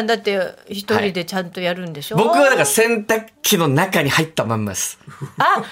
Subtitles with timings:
[0.00, 4.98] さんだって一人でちゃんとやるんでしょ、僕はだから洗濯機の中に入ったまんまです。
[5.38, 5.62] あ、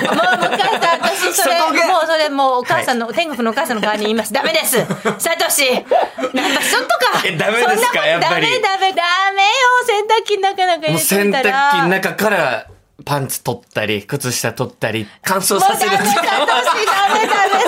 [0.00, 4.32] いや、もう向井さん、私それ、そもうそれもうお母さんの、天国のお母さんの代わりに言います。
[4.32, 4.78] ダメです。
[5.18, 5.72] サトシ。
[5.72, 7.22] なんかちょっとか。
[7.26, 7.74] えダメですか？
[7.76, 9.02] そんなことやっぱりダメダメダ
[9.34, 9.52] メよ。
[9.86, 11.82] 洗濯機の中なんか入もうれ洗濯機てみたら。
[11.82, 12.66] の中から
[13.06, 15.92] パンツ取ったり、靴下取ったり、乾燥させる。
[15.92, 17.62] ダメ、サトシ、ダメダメ、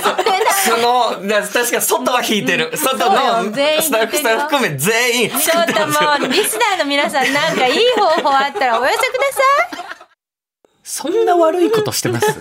[0.66, 2.76] その、だ確か外は引いてる。
[2.76, 9.88] 外のスタッフさん含め全員ちょっともう、リスナーの皆さん、なんかいい方法あったらお寄せください。
[10.82, 12.40] そんな悪いことしてます？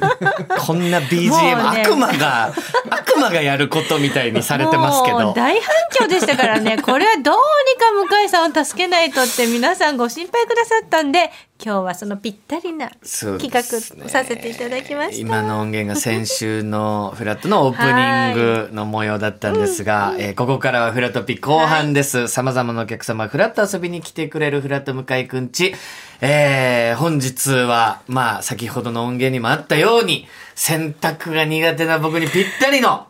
[0.66, 2.54] こんな BGM、ね悪魔が、
[2.90, 5.20] 悪魔がやることみたいにされてますけど。
[5.20, 11.30] もう大反響でしたからね、これはどうにか向井さんを助けないとって皆さんご心配くださったんで、
[11.60, 13.64] 今日はそのぴったりな企画
[14.08, 15.22] させていただきました。
[15.22, 22.28] 今の音源が先週のフラットのオープニングの模様だったんですが、えーここからはフラットピ後半です。
[22.28, 25.74] 様々なお客様、フラット遊びに来てくれるフラット向井くんち。
[26.22, 33.08] えー本日は、まあ、先ほどの音源にもあったように、洗濯が苦手な僕にぴったりの、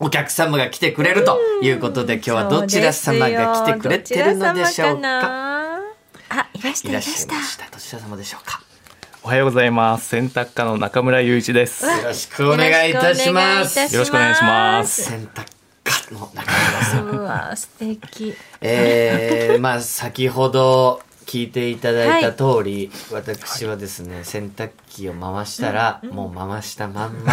[0.00, 5.47] お客様が来てくれるということで、今日はどちら様が来てくれてるのでしょうか？
[6.28, 7.18] かあ、いらしたいらっいらし。
[7.20, 7.70] しゃいましたた。
[7.72, 8.60] どちら様でしょうか？
[9.22, 10.08] おはようございます。
[10.08, 11.84] 洗濯家の中村雄一です。
[11.84, 13.78] よろしくお願いいたします。
[13.94, 15.46] よろしくお願いします洗濯
[15.84, 17.04] 家の中村さん。
[17.10, 18.34] うわ、素敵。
[18.60, 27.32] えー、まあ先ほど聞いていただいた通り、私はですね、洗濯機を回したら、もう回したまんま、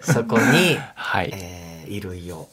[0.00, 1.30] そこに、 はい。
[1.32, 2.48] えー衣類を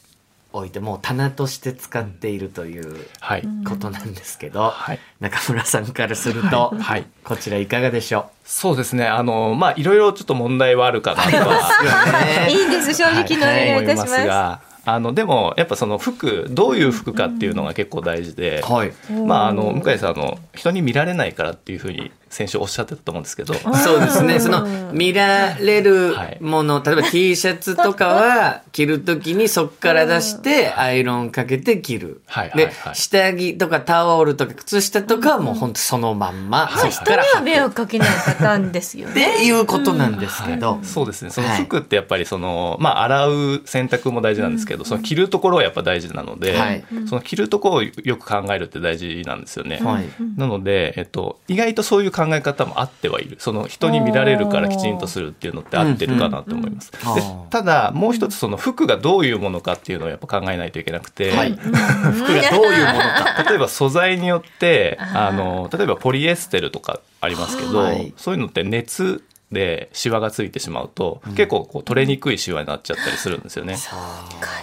[0.51, 3.43] 置いて、もう棚として使っているというはい。
[3.67, 9.05] ことなんですけど、はい中村さんからすると、はいこちらいかがでしょそうですね。
[9.05, 12.47] あの、まあ、いろいろちょっと問題はあるかなとは。
[12.47, 12.49] う。
[12.51, 14.13] いいんです、正直にお願いいたします。
[14.13, 18.93] 思いますが、あの、でも、やっぱその服、どういう服かっていうのが結構大事で、はい。
[19.27, 23.53] まあ、あの、向井さん、あの、人に見られないからっていうふうに先週おっしゃってたと思うんですけど、
[23.83, 24.39] そうですね。
[24.39, 32.21] その、見られるもの、例えば T シャツとかは、着るときにそっから出して、アイロンかけて着る。
[32.27, 32.95] はいはいでは、い。
[32.95, 39.35] 下着とかタオルとか靴下とかはもう本当そのまんま、そっ人には迷惑かけないパターンですよっね。
[39.37, 40.79] ていうことなんですけど。
[40.83, 41.29] そうですね。
[41.31, 41.57] そのはい。
[41.63, 46.83] 服ってやっぱりその、まあ洗う洗濯も大事なんですけど、その着るところはやっぱ大事なので、はい。
[47.07, 49.79] その着るところをよく考えるって大事なんですよね。
[49.83, 50.05] はい。
[50.37, 53.37] なので、えっと、意外とそういう考え方もあってはいる。
[53.39, 56.91] その人に見られるからきちんとするっていうのって合ってるかなと思います。
[57.03, 61.53] うんうんでただ、もう一つその服がどういうものかっていうのをやっぱ考えないといけなくて、はい。
[61.53, 61.81] 服が
[62.51, 63.45] どういうものか。
[63.47, 73.73] 例えば素材によって、 あの、例えばポリエステルとかありますけど、はいそういうのって熱でシワがついてしまうと、結構こう取れにくいシワになっちゃったりするんですよね。
[73.75, 73.79] か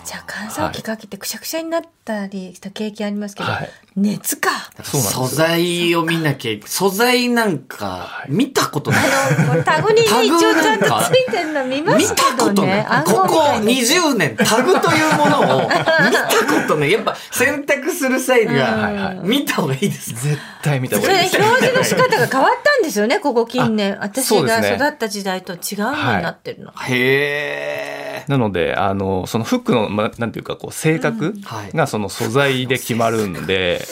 [0.05, 4.51] じゃあ乾燥機かけてくしゃくしゃになったりした経験ありますけど、はい熱か。
[4.85, 9.01] そうなんですよ素材を見なきゃい素材なんか見たことない。
[9.47, 12.87] もうタグに一応ちゃんとついてるの見ま見すけどたことないね。。
[12.87, 16.29] 暗ここ号みたいな20年タグというものを見た
[16.63, 16.93] ことない。
[16.93, 20.11] やっぱ選択する際には見た方がいいです。
[20.11, 21.43] 絶対見たそれ方がいいです。
[21.43, 23.97] 表示の仕方が変わったんですよね、ここ近年。
[23.99, 26.73] 私がそうですね育った時代と違うのになってるの。
[26.89, 28.31] へー。
[28.31, 33.83] なので、あの、その服の、まあ、なんていうか、こう、性格はいがその素材で決まるんで、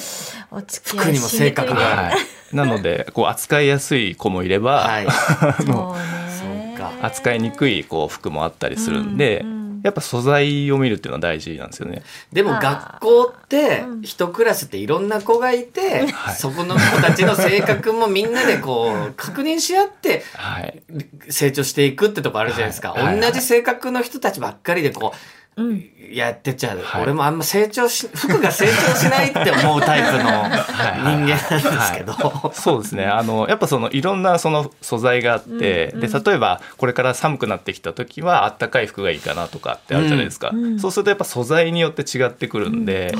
[0.51, 2.17] お付き合服にも性格がはある
[2.53, 2.57] い。
[2.57, 5.07] なので、こう、扱いやすい子もいれば、はい。
[5.07, 6.75] そうそうね。
[6.79, 6.93] か。
[7.03, 12.03] 扱いにくいこう服もあったりするんで、うんうんやっぱ素材を見るっていうのは大事なんですよね。
[12.33, 20.83] でも学校って一クラスっていろんな子がいて、はいそこの子たちの性格もみんなでこう確認し合ってはい。
[21.29, 22.95] 成長していくってとこあるじゃないですか。
[22.97, 25.19] 同じ性格の人たちばっかりでこう、うん
[26.13, 27.03] やってっちゃう、はい。
[27.03, 32.53] 俺もあんま成長し、服が成長しないって思うタイプの人間なんですけど。
[32.53, 33.07] そうですね。
[33.07, 40.53] あの、やっぱそのいろんなその素材があって、で、例えばこれから寒くなってきた時はあったかい服がいいかなとかってあるじゃないですか。
[40.79, 43.15] そうするとやっぱ素材によって違ってくるんで、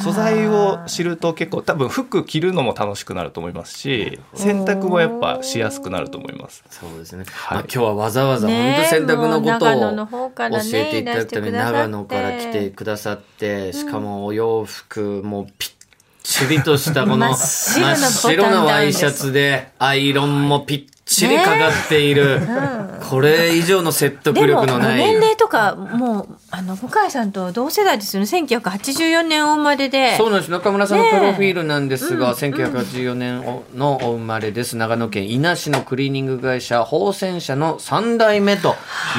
[0.00, 6.64] 素材を知ると結構多分服着るのも楽しくなると思いますし、洗濯もやっぱしやすくなると思います。
[6.70, 7.24] そうですね。
[7.30, 7.58] はい。
[7.58, 15.70] まあ、今日はわざわざ本ね当洗濯のことを教からねえていただくためにいらしてくださって長野から来てくださって、しかもお洋服もぴっ
[16.22, 22.40] ちりとしたこの真っ白なワイシャツでアイロンもぴっちりかかっている、
[23.08, 28.28] これ以上の説得力のない年齢とかもうあの向井さんと同世代ですよね。
[28.28, 30.16] 1984年お生まれで。
[30.16, 30.50] そうなんです。
[30.50, 33.44] 中村さんのプロフィールなんですが、1984年
[33.76, 34.76] のお生まれです。
[34.76, 38.74] 長野県伊那市のクリーニング会社宝泉社の3代目と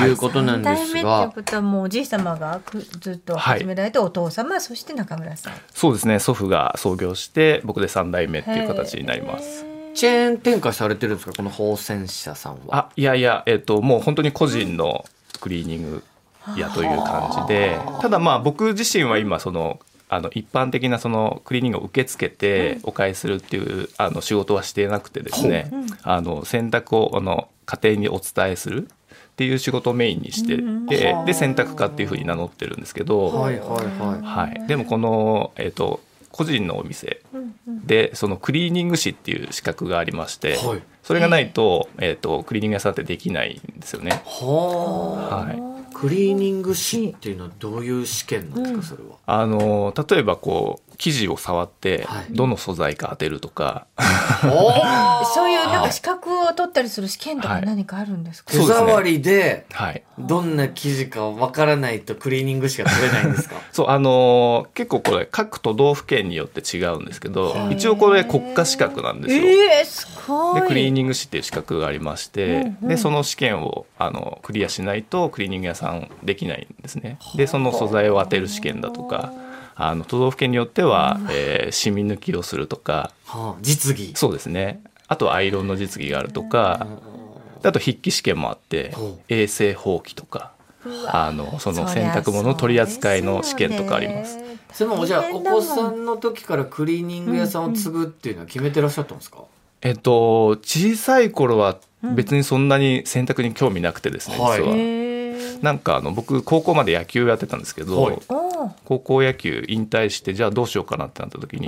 [0.06, 5.54] いうことなんで三代目ってすが、ことはもうおじい様がくずっと始められて、お父様そして中村さん。
[5.74, 6.20] そうですね。
[6.20, 9.66] 祖父が創業して僕で3代目っていう形になります。
[9.94, 11.34] チェーン展開されてるんですか？
[11.36, 12.78] この宝泉社さんは。
[12.78, 15.06] あいやいや、えっと、もう本当に個人の
[15.40, 16.04] クリーニング
[16.58, 17.80] 屋という感じで。
[18.02, 19.80] ただまあ僕自身は今その
[20.14, 25.72] あの一般的なそのクリーニングを受け付けてお返しするっていうあの仕事はしていなくてですね、
[26.04, 30.58] あの洗濯をあの家庭にお伝えするっていう仕事をメインにして
[30.90, 34.52] て、で洗濯家っていうふうに名乗ってるんですけど、はいはいはい。
[34.58, 37.22] はい、でもこの、えっと個人のお店
[37.66, 40.82] でそのクリーニング師っていう資格がありまして、はい。
[41.04, 44.22] それがないと,、えっとクリーニング屋さんってできないんですよね。
[44.26, 45.36] はあ。
[45.48, 52.26] はいクリーニング師っていうのはどういう試験なんですかそれは、あの例えばこう生地を触ってはい。
[52.30, 53.88] どの素材か当てるとか、
[54.46, 57.66] お そういうなんか資格を取ったりする試験とかはい。
[57.66, 63.56] 何かあるんですか、手触りではい、どんな生地かわからないとクリーニングしか取れないんですか？
[63.74, 69.44] そうあの結構これ各都道府県によって違うんですけど一応これ国家資格なんですよ。
[69.44, 70.62] ええすごい。
[70.62, 77.18] でクリーニング師っていう資格がありまして、でその試験をあのクリアしないとクリーニング屋さんできないんですね。
[77.36, 79.32] でその素材を当てる試験だとか
[79.76, 84.14] あの都道府県によっては、えー、染み抜きをするとかはあ、実技。
[84.16, 84.82] そうですね。
[85.08, 86.88] あとアイロンの実技があるとか
[87.64, 88.94] あと筆記試験もあって
[89.28, 90.54] 衛生法規とか
[91.08, 94.40] あのその洗濯物の取り扱いの試験とかあります。
[94.72, 99.44] それもじゃあお子さんの時からクリーニング屋さんを継ぐっていうのは決めてらっしゃったんですか、
[99.82, 101.78] えっと小さい頃は
[102.16, 104.62] 別にそんなに洗濯に興味なくてですね、はい。
[104.62, 104.76] 実は。
[104.78, 105.01] ええ
[105.62, 108.22] なんかあの僕高校まで野球やってたんですけど、
[108.86, 111.68] 高校野球引退してじゃあどうしようかなってなった時に、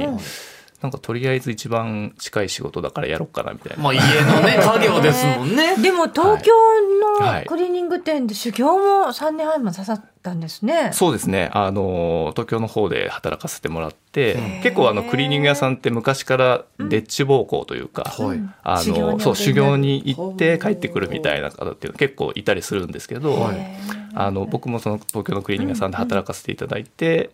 [0.82, 5.78] なんかとりあえず一番近い仕事だからやろうかなみたいな、まあ家のね 家業ですもんね。
[5.78, 6.52] でも東京
[7.20, 7.44] はい。
[7.44, 10.90] のクリーニング店で修行も3年半も刺さったんですね。
[10.94, 11.50] そうですね。
[11.54, 18.42] あの東京の方で働かせてもらって結構あのクリーニング屋さんって昔からデッチ奉公というか、はい。
[18.64, 23.78] あ修行にのそう修行に行って帰ってくるみたいな方っていうの結構いたりするんですけど、はい。
[24.16, 27.30] あの僕もその東京のクリーニング屋さんで働かせていただいて、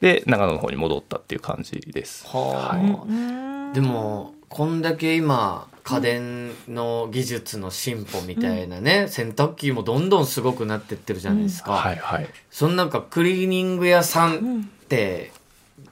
[0.00, 2.26] で長野の方に戻ったっていう感じです。
[2.26, 12.28] はあ、でもこんだけ今家電の技術の進歩みたいなね、洗濯機もどんどんすごくなってってるじゃないですか、はいはい。
[12.50, 15.30] そのなんかクリーニング屋さんって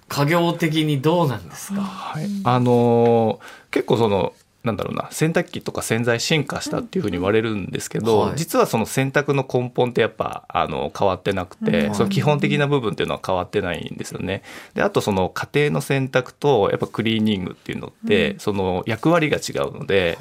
[0.09, 4.33] 家業的にどうなんですか、はい、あのー結構その
[4.69, 8.37] なんだろうな洗濯機とか洗剤進化したっていうふうに言われるんですけど、はい。
[8.37, 11.95] 実はその洗濯の根本ってやっぱあの変わってなくて、うん。
[11.95, 14.43] その基本的な部分っていうのは変わってないんですよね。
[14.75, 20.19] であとその家庭の洗濯とやっぱクリーニングっていうのって、その役割が違うので、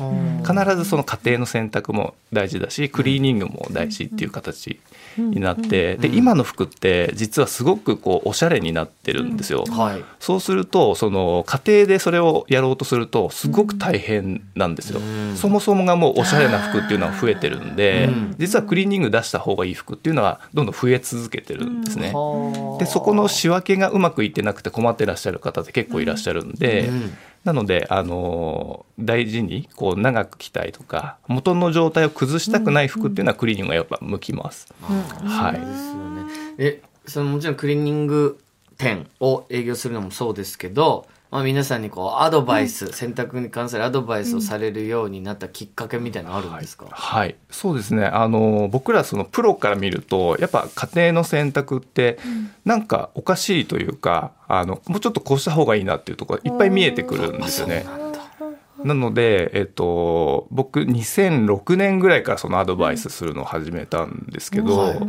[0.48, 4.80] 必ずその家庭の洗濯も大事だしクリーニングも大事っていう形
[5.18, 9.64] になって、で今の服って実はすごくこうおしゃれになってるんですよ。
[9.70, 10.04] はい。
[10.20, 15.36] そうするとその家庭でそれをやろうとするとすごく大変なんですよ、うん。
[15.36, 18.36] そもそもがもうおしゃれな服っていうのは増えてるんで、うん。
[18.38, 22.80] 実はクリーニング出した方がいい服っていうのはどんどん増え続けてるんですね、はあ。
[22.80, 35.54] でそこの仕分けがうまくいってなくて困ってらっしゃる方って結構いらっしゃるんで、うんなので、あの大事にこう長く着たいとか元の状態を崩したくない服っていうのはクリーニングがやっぱ向きます、はい。
[35.54, 36.32] ですよね。
[36.58, 38.38] え、そのもちろんクリーニング
[38.78, 48.06] 店を営業するのもそうですけど、まあ皆さんにこうアドバイス、洗濯に関するアドバイスをされるようになったきっかけみたいなのあるんですか、はい、そうですね。
[48.06, 52.18] あの僕らそのプロから見ると、やっぱ家庭の選択って
[52.64, 57.86] なんかおかしいというか、あのもうちょっとこうした方がいいなっていうところがいっぱい見えてくるんですよね。
[58.84, 65.00] なので、えっと、僕2006年ぐらいからそのアドバイスするのを始めたんですけど、はい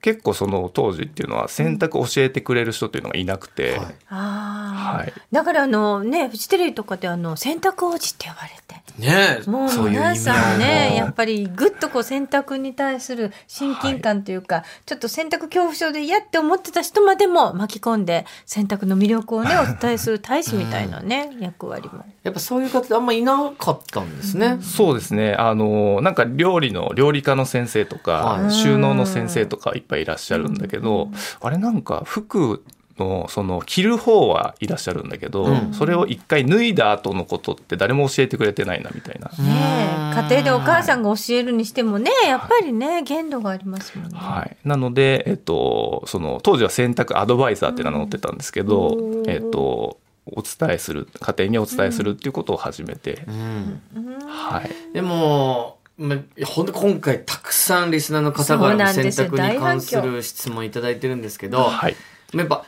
[0.00, 3.80] 結構その当時っていうのは選択教えてくれる人っていうのがいなくて、はい。
[4.08, 5.12] ああ、はい。
[5.30, 8.70] だからあのねフジテレビとかであの洗濯王子って呼ばれて。
[8.98, 11.10] ねえ、もう皆味さんね、やも。
[11.10, 22.04] っぱりぐっとこう選択に対する親近感というか、ちょっと選択恐怖症で嫌って思ってた人までも巻き込んで選択の魅力をね、 お伝えする大使みたいなね、役割も。
[22.22, 24.58] やっぱそういう方ってあんまいなかったんですね。
[24.60, 25.34] そうですね。
[25.34, 31.08] あの、なんか料理の、料理科の先生とか、はい収納の先生とかいっぱいいらっしゃるんだけど、
[31.40, 32.62] あれなんか服
[33.00, 39.28] のその着る方はいらっしゃるんだけど、うんそれを一回脱いだ後のことって誰も教えてくれてないなみたいな。
[39.28, 44.18] ねえ家庭でお母さんが教えるにしてもねやっぱりね限度がありますもんね。
[44.18, 53.82] はい、なので、えっと、その当時は選択アドバイザーって名乗ってたんですけど、うんえっと、お伝えする家庭にお伝えするっていうことを始めて、うん。
[54.26, 61.96] はい、でも、ま、ほんと今回たくさんリスナーの方からなんですよ選択に関する質問いただいてるんですけど、はい、
[62.34, 62.64] やっぱ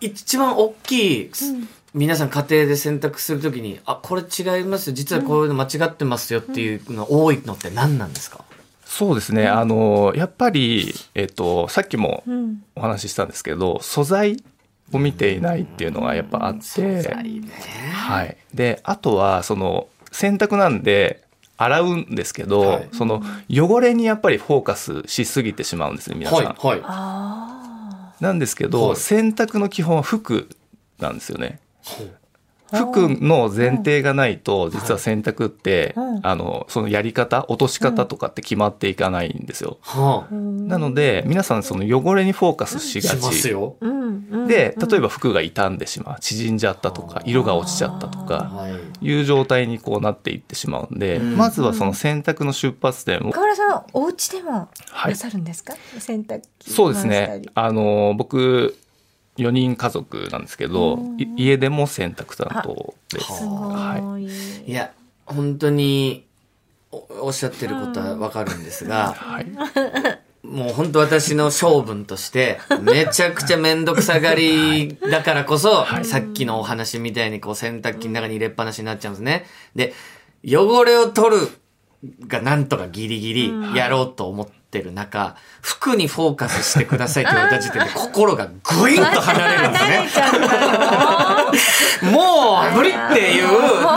[0.00, 1.30] 一番大きい、
[1.94, 8.44] 皆さん家庭で選択するときに、あ、これ違いますよ実はこういうの間違ってますよっていうの多いのって何なんですか、
[8.84, 12.64] そうですね、あのやっぱり、えっと、さっきもうん。
[12.74, 14.42] お話ししたんですけど素材
[14.92, 17.02] を見ていないっていうのがやっぱあって、
[17.92, 21.22] はい、であとはその洗濯なんで
[21.56, 26.44] 洗うんですけど、はいその汚れにやっぱりフォーカスしすぎてしまうんですね皆さん。
[26.44, 26.80] はい、はい。
[26.84, 30.48] あなんですけど、はい洗濯の基本は服
[30.98, 31.60] なんですよね。
[32.72, 39.78] 服の前提がないと、実は洗濯って、うんあの、そのやり方、落とし方とかって決まっていかないんですよ。
[39.82, 40.34] はあ。
[40.34, 43.54] なので、皆さんその汚れにフォーカスしあ、がしますち。
[44.48, 49.06] で、例えば服が傷んでしまう、縮んじゃったとか、色が落ちちゃったとか、はい。
[49.06, 51.36] いう状態にこうなっていってしまうんで、うん。
[51.36, 55.12] まずはその洗濯の出発点を岡村さんお家でもはい。
[55.12, 57.06] なさるんですか、洗濯機そうです。
[57.06, 57.42] ね。
[57.54, 58.76] あの、僕、
[59.42, 63.26] 4人家族なんですけど、い家でも洗濯担当です。
[63.38, 64.70] すごい、はい。
[64.70, 64.92] いや、
[65.26, 66.26] 本当に
[66.90, 69.46] おおっしゃってることはわかるんですが、 はい。
[70.42, 79.46] もう本当私の性分として、めちゃくちゃめんどくさがりだからこそ、さっきのお話みたいにこう洗濯機の中に入れっぱなしになっちゃうんですね。
[79.74, 79.94] で、
[80.44, 81.48] 汚れを取る
[82.26, 90.02] がなんとかギリギリやろうと思ってる中、服にフォーカスしてくださいって言われた時点で心がぐいんと離れるんですね。
[92.10, 93.48] もう無理っていう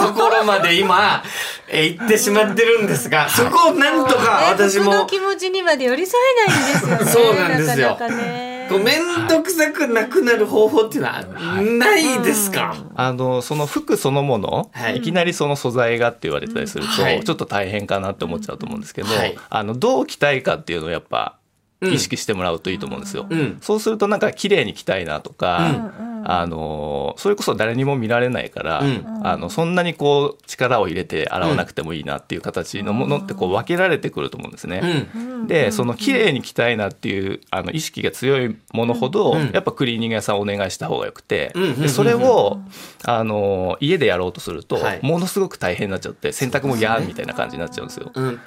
[0.07, 1.23] ところまで今、
[1.67, 7.05] えー行ってしまってるんですが、そこをなんとか私服のも、気持ちにまで寄り添えないんですよね。
[7.11, 7.89] そうなんですよ。
[7.91, 11.23] なかなかねこうめんどくさくなくなる方法っていうのは
[11.61, 14.97] ないですか、あの、その服そのもの、はい。
[14.97, 17.23] い、きなりその素材がって言われたりすると、はい。
[17.23, 19.37] ちょっと大変かなって思っちゃうと思うんですけど、はい。
[19.49, 21.44] あの、どう着たいかっていうのをやっぱ、うん
[21.81, 23.25] 意識してもらうといいと思うんですよ。
[23.29, 23.57] うん。
[23.61, 26.15] そうするとなんか綺麗に着たいなとか、うん。
[26.27, 29.05] あのそれこそ誰にも見られないから、うん。
[29.23, 35.09] あのそんなにこう力を入れて洗わなくてもいいなっていう形のものってこう分けられてくると思うんですね。
[35.15, 35.47] うん。
[35.47, 39.51] でその綺麗に着たいなっていうあの意識が強いものほど、うん。
[39.51, 42.59] やっぱクリーニング屋さんお願いした方がよくて、でそれを
[43.03, 44.99] あの家でやろうとすると、はい。
[45.03, 48.11] ものすごく大変になっちゃって洗濯も嫌みたいな感じになっちゃうんですよ。
[48.15, 48.39] うん。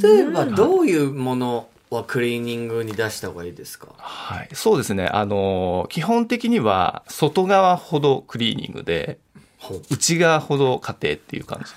[0.00, 3.88] 例えばどういうものはクリーニングに出した方がいいですか？
[3.96, 5.06] はい、そうですね。
[5.06, 9.18] あの基本的には外側ほどクリーニングで。
[9.90, 11.72] 内側ほど家庭っていう感じ。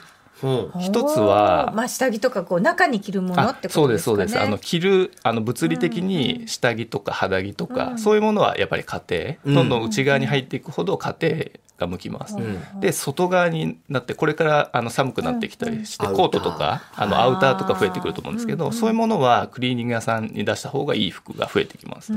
[0.79, 3.81] 一つはまあ、下着とかこう中に着るものってことですかね。
[3.81, 4.39] そうですそうです。
[4.39, 9.55] あの着るあの物理的に下着とか肌着とか、そういうものはやっぱり家庭、うん。
[9.55, 11.35] どんどん内側に入っていくほど家庭
[11.79, 12.79] が向きます、ん。
[12.79, 16.15] で外側になってこれからあの寒くなってきたりして、うん。
[16.15, 22.12] コートとかあのアウターとか増えてくると思うんですけど、そういうものはクリーニング屋さんに出した方がいい服が増えてきます、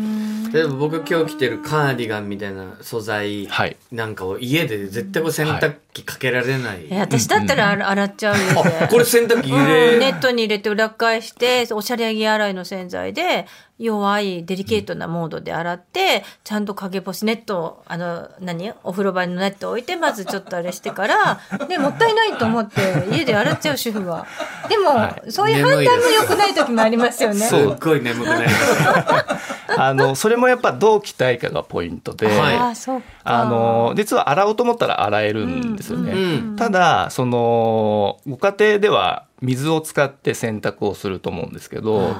[0.52, 3.76] 例えば僕今日着てるカーディガンみたいな素材はい。
[3.92, 6.86] なんかを家で絶対これ洗濯機かけられない。
[6.90, 8.42] え私だったら洗洗っちゃうよ、
[8.82, 9.66] あ、これ洗濯機入うん。
[9.68, 13.46] れ、ネットに入れて裏返しておしゃれ着洗いの洗剤で
[13.78, 18.72] 弱いデリケートなモードで洗って、ちゃんと陰干しネットをあの何？
[18.84, 24.26] お風呂場にネット置いてまずちょっとあれしてからでもったいないと思って家で洗っちゃう主婦は。
[24.68, 27.40] でも、そういう判断も良くない時もありますよね。
[27.40, 27.56] す。
[27.56, 29.72] っごい眠くなります。
[29.76, 32.56] あのそれもやっぱどう着たいかがポイントで、はい。
[32.56, 33.06] ああそうか。
[33.24, 36.12] あの実は洗おうと思ったら洗えるんですよね。
[36.12, 36.16] う
[36.52, 36.56] ん。
[36.56, 42.14] ただそのご家庭では水を使って洗濯をすると思うんですけど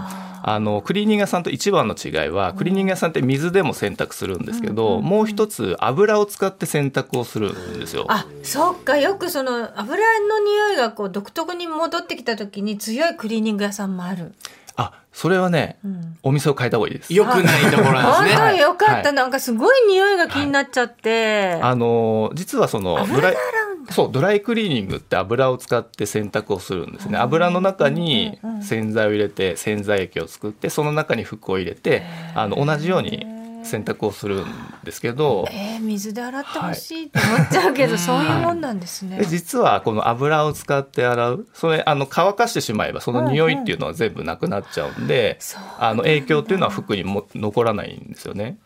[0.44, 8.06] あのクリーニング屋さんと一番の違いはクリーニング屋さんって水でも洗濯するんですけど、もう一つ油を使って洗濯をするんですよ。
[8.08, 14.34] あそっかよくその油の匂いがこう独特に戻ってきた時に強いクリーニング屋さんもある、
[14.74, 16.16] あそれはね、うん。
[16.22, 17.14] お店を変えた方がいいです。
[17.14, 18.50] 良くないところなん本ですね。
[18.52, 19.12] 当よかった、はい。
[19.12, 27.18] なんかすごい匂いが気になっちゃって、あの実はその油ドライで洗うんだそうドライクリーニングって油を使って洗濯をするんですね。
[27.18, 32.02] 油の中に洗剤を入れて洗剤液を作ってその中に服を入れて
[32.34, 33.26] あの同じように
[33.64, 34.46] 洗濯をするん
[34.84, 35.46] ですけど。
[35.50, 39.18] えー、水で洗ってほしいって思っちゃうけど、そういうもんなんですね。
[39.18, 48.58] で実はこの油を使って洗うそれあの乾かしてしまえばその匂いっていうのは全部なくなっちゃうんでそうあの影響っていうのは服にも残らないんですよね。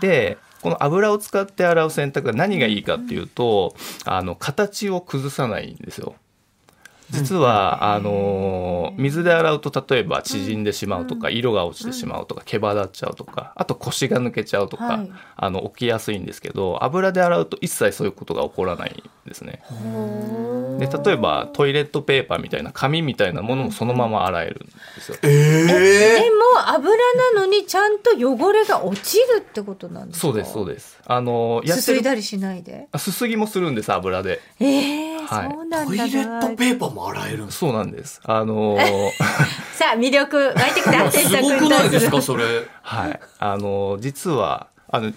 [0.00, 6.14] でこの油を使って洗う洗濯が何がいいかっていうと、あの形を崩さないんですよ。
[7.12, 19.60] 実は、あの水で洗うと例えば縮んでしまうとか、色が落ちてしまうとか毛羽立っちゃうとかあと腰が抜けちゃうとか、はいあの起きやすいんですけど油で洗うと一切そういうことが起こらないんですね。
[20.78, 25.18] で例えばトイレットペーパーみたいな紙みたいなものもそのまま洗えるんですよ。
[25.20, 26.31] でも
[26.74, 26.90] 油
[27.34, 30.26] なのにちゃんと汚れが落ちるってことなんですか？
[30.28, 30.98] そうですそうです。
[31.06, 32.86] あのすすいるだりしないで。
[32.92, 34.40] あすすぎもするんです油で。
[34.60, 38.20] ええはいそうなんだトイレットペーパーも洗えるんですそうなんです。
[38.24, 38.76] あの
[39.74, 41.10] さあ魅力湧いてきた。
[41.10, 42.44] すごくないですかそれ
[42.82, 43.20] はい。
[43.38, 45.12] あの実はあの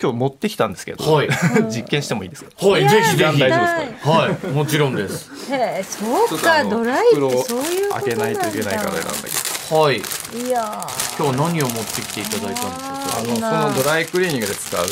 [0.00, 1.28] 今日持ってきたんですけど、はい。
[1.70, 2.66] 実験してもいいですか？
[2.66, 3.38] はいぜひぜひ。
[3.40, 5.30] 大丈夫ですはいもちろんです。
[5.52, 8.34] へ えそうかドライってそういうこと開なんだ。
[8.34, 9.96] けないといけないからなんだけはい。
[9.96, 11.16] いやー。
[11.16, 12.92] 今日は何を持ってきていただいたんですか？
[12.92, 14.84] ど、あの今そのドライクリーニングで使う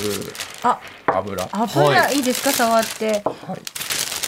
[0.62, 1.48] あ油。
[1.52, 2.20] 油、、はい。
[2.20, 2.50] いですか？
[2.52, 3.06] 触って。
[3.08, 3.22] はい。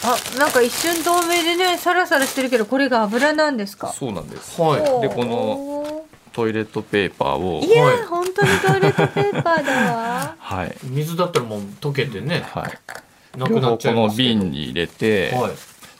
[0.05, 3.91] あなんか一瞬透明でねサラサラしてるけどこれが油なんですか？
[3.93, 4.61] そうなんです。
[4.61, 5.01] はい。
[5.01, 7.61] でこのトイレットペーパーを。
[7.63, 8.03] いや、はい。
[8.03, 10.35] 本当にトイレットペーパーだわ。
[10.39, 10.75] はい。
[10.83, 12.45] 水だったらもう溶けてね。
[12.53, 13.39] はい。
[13.39, 14.29] なくなっちゃ両方このいますけど。
[14.39, 15.51] 瓶に入れて、はい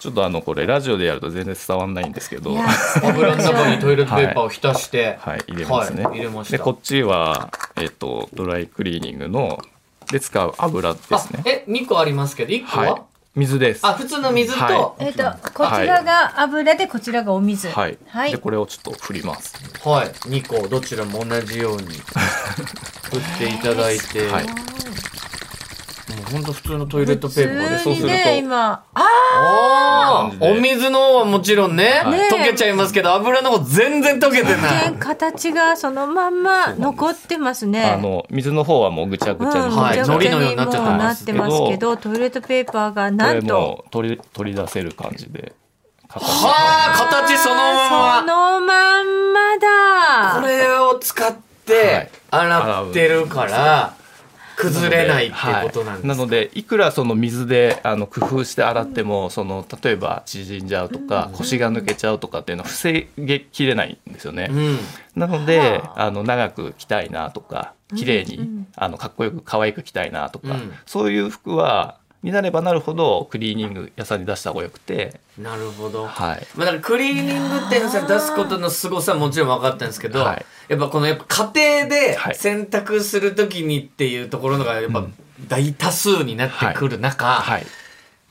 [0.03, 2.53] ちょっとあのこれラジオでやると全然伝わんないんですけど、
[3.01, 5.17] 油の中にトイレットペーパーを浸して。
[5.21, 6.03] はい入れますね。
[6.03, 6.57] はい入れました。
[6.57, 9.63] でこっちはえっとドライクリーニングの
[10.11, 11.43] で使う油ですあね。
[11.45, 13.01] え二個ありますけど一個は、はい。
[13.35, 13.87] 水です。
[13.87, 17.69] あ普通の水と、はえっ、とこちらが油でこちらがお水。
[17.69, 17.97] はい。
[18.07, 18.31] はい。
[18.31, 19.55] でこれをちょっと振ります。
[19.87, 21.83] はい、2個どちらも同じように。
[21.85, 24.47] 振っていただいて、はい。
[24.47, 24.51] も
[26.27, 28.13] うほんと普通のトイレットペーパーでそうすると。
[28.13, 28.71] ね今。
[28.71, 29.22] ああ
[30.39, 34.93] お水の方はもちろんね、ね溶けちゃいますけど油の方全然溶けてない。
[34.93, 37.83] ー形がそのまんま残ってますね。
[37.83, 40.87] あの水の方はもうぐちゃぐちゃにうんはいのようになっちゃってます。
[40.87, 45.53] もうなってますけどトイレットペーパーがなんと取り取り出せる感じで。
[46.07, 46.53] 形は
[46.93, 50.41] あ形そのまそまのまんまだ。
[50.41, 51.35] これを使っ
[51.65, 53.93] て洗ってるから
[54.55, 64.47] 崩れないってことなんですか、はいなのでいくらその水であの工夫して洗っても、その例えば縮んじゃうとか、腰が抜けちゃうとかっていうのは防げきれないんですよね。
[64.49, 64.77] うん。
[65.15, 66.13] なのであ。
[66.13, 70.73] の長く着たいなとか綺麗に、あのかっこよく可愛く着たいなとか、うん。
[70.85, 80.45] そういう服はになればなるほどクリーニング屋さんに出した方がよくて、なるほど、はい、まあ、だからクリーニング店さん出すことの凄さはもちろん分かったんですけど、はい。
[80.69, 82.35] やっぱこのやっぱ家庭ではい。
[82.35, 85.13] 洗濯するときにっていうところのがやっぱうん。
[85.47, 87.65] 大多数になってくる中、はい、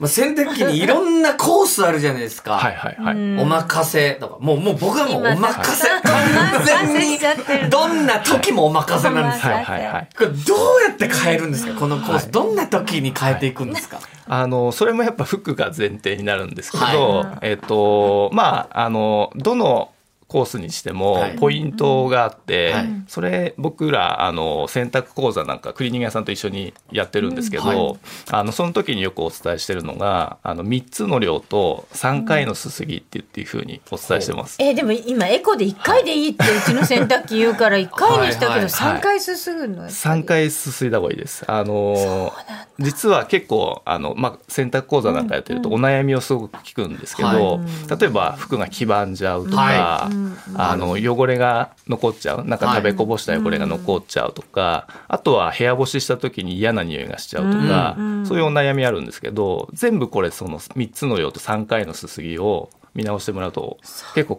[0.02, 2.54] まあ、洗濯機にいろんなコースあるじゃないですか。
[2.54, 3.38] はいはいはい、うん。
[3.38, 5.88] お任せとか、もう、もう僕はもうお今任せ。
[5.88, 9.52] は い完全に、どんな時もお任せなんですよ。
[9.54, 10.08] はいはいはい。
[10.18, 11.78] これどうやって変えるんですか？
[11.78, 12.32] このコース。
[12.32, 14.00] どんな時に変えていくんですか？
[14.28, 19.91] あのそれもやっぱ服が前提になるんですけど、はえっ、とまああのどの
[20.32, 21.36] コースにしてもはい。
[21.36, 23.04] ポイントがあって、はい。
[23.06, 27.68] それ僕らあの洗濯講座なんかクリーニング屋さんと一緒にやってるんですけど、うん。
[27.68, 27.98] はい。
[28.30, 34.56] あのその時によくお伝えしてるのがあの3つの量と3回のすすぎっていうふうにお伝えしてます。
[34.60, 38.62] えーでも今エコで1回でいいってうちの洗濯機言うから1回にしたけどはい。
[38.62, 41.44] はい3回すすぐのやっぱり3回すすいだ方がいいです。
[41.50, 42.32] あの
[42.78, 47.60] 実は結構あの、まあ、洗濯講座なんかやってるとお悩みをすごく聞くんですけど、は
[47.98, 50.10] 例えば服が黄ばんじゃうとか、は
[50.54, 52.44] あの汚れが残っちゃう。
[52.44, 63.78] なんか食べこぼした汚れが残っちゃうとか、あとは部屋干しした時に嫌な匂いがしちゃうとか、そういうお悩みあるんですけど全部これその3つの量と3回のすすぎを見直してもらうと
[64.14, 64.38] 結構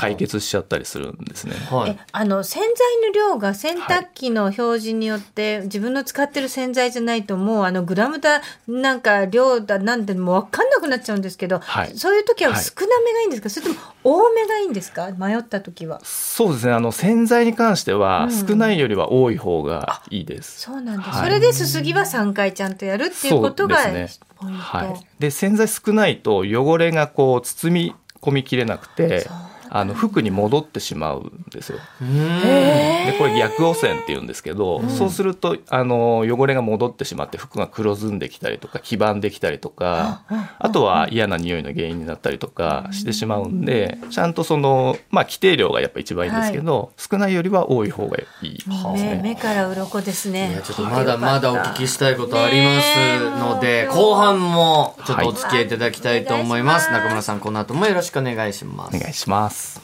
[0.00, 1.54] 解決しちゃったりするんですね。
[1.70, 1.90] はい。
[1.90, 1.98] え。
[2.12, 11.92] あの洗剤の量が洗濯機の表示によって、自分の使ってる洗剤じゃないともうあのグラムだなんか量だなんてもう分かんなくなっちゃうんですけど、はい。
[11.96, 12.62] そういう時ははい。
[12.62, 15.10] 少なめがいいんですか、それとも多めがいいんですか？
[15.12, 16.00] 迷った時は。
[16.02, 16.72] そうですね。
[16.72, 20.60] あの洗剤に関してはうん少ないよりは多い方がいいです。
[20.62, 21.24] そうなんだ、はい。
[21.24, 24.26] それで、すすぎは3回ちゃんとやるっていうことがそうですね。
[24.36, 24.60] ポイント。
[24.60, 29.26] はい、で洗剤少ないと汚れがこう包み込みきれなくて
[29.72, 31.78] あの服に戻ってしまうんですよ。
[32.00, 40.22] でこれ逆汚染っていうんですけど、そうするとあの汚れが戻ってしまって服が黒ずんできたりとか黄ばんできたりとか、
[40.58, 49.20] あとは嫌な匂いの原因になったりとかしてしまうんでちゃんとそのまあ規定量がやっぱ一番いいんですけど、少ないよりは多い方がいいです目ね。
[49.22, 50.50] 目から鱗ですね。
[50.50, 56.90] いやちょっとまだまだお聞きしたいことありますので、後半もちょっとお付き合いいただきたいと思います。
[56.90, 58.96] はい中村さん、この後もよろしくお願いします。
[58.96, 59.59] お願いします。
[59.60, 59.80] ます。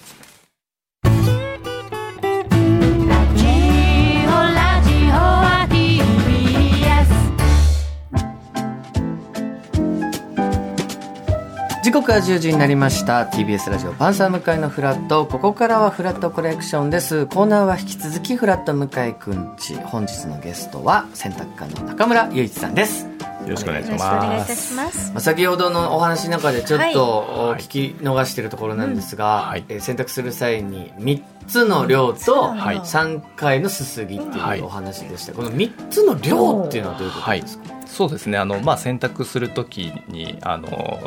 [11.82, 13.26] 時刻は1時になりました。
[13.26, 15.24] TBS ラジオパンサー向井のフラット。
[15.24, 17.26] ここからはフラットコレクションです。
[17.26, 19.76] コーナーは引き続きフラット向井くんち。
[19.76, 23.06] 本日のゲストは洗濯家の中村雄一さんです。
[23.46, 24.68] よろしくお願いしよろしくお願いいたます。
[24.68, 25.12] します。
[25.12, 27.60] まあ先ほどのお話の中でちょっとはい。
[27.62, 29.64] 聞き逃しているところなんですが、はい。
[29.68, 32.78] えー洗濯する際に3つの量とはい。
[32.80, 34.58] 3回のすすぎってはい。
[34.58, 38.36] いうお話でした、この3つの量っていうのはどういうことですか、そうですね。
[38.38, 40.98] あのまあ洗濯するときにあの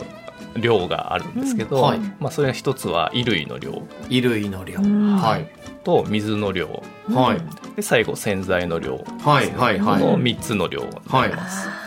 [0.56, 2.00] 量があるんですけど、うんはい。
[2.20, 3.72] まあそれが一つは衣類の量。
[4.10, 5.18] 衣類の量、ん。
[5.18, 5.48] はい。
[5.84, 7.76] と水の量、はい。
[7.76, 9.04] で最後洗剤の量。
[9.24, 9.52] はい。
[9.56, 9.80] はい。
[9.80, 10.02] はい。
[10.02, 11.68] の三つの量になります。
[11.68, 11.79] はい。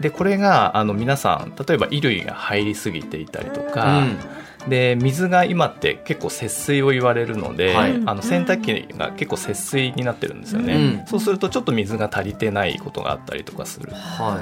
[0.00, 4.02] でこれがあの皆さん例えば衣類が入りすぎていたりとか。
[4.68, 8.02] で水が今って結構節水を言われるので、はい。
[8.04, 11.06] あの洗濯機が結構節水になってるんですよね、うん。
[11.06, 13.92] そうするとちょっと水が足りてないことがあったりとかする。
[13.92, 14.40] は